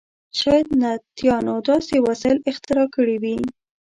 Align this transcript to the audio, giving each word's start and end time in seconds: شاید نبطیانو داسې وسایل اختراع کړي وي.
شاید 0.39 0.67
نبطیانو 0.81 1.55
داسې 1.69 1.95
وسایل 2.07 2.37
اختراع 2.49 2.87
کړي 2.95 3.15
وي. 3.23 3.37